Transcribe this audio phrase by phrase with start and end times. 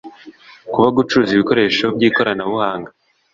[0.71, 2.89] kuba gucuruza ibikoresho by ikoranabuhanga